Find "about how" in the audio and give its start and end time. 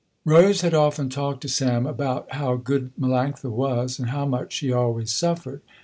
1.85-2.55